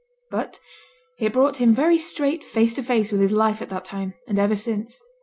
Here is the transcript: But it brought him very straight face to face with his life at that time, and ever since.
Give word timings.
But 0.31 0.59
it 1.19 1.31
brought 1.31 1.57
him 1.57 1.75
very 1.75 1.99
straight 1.99 2.43
face 2.43 2.73
to 2.73 2.81
face 2.81 3.11
with 3.11 3.21
his 3.21 3.31
life 3.31 3.61
at 3.61 3.69
that 3.69 3.85
time, 3.85 4.15
and 4.27 4.39
ever 4.39 4.55
since. 4.55 4.99